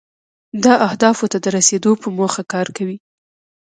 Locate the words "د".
1.41-1.45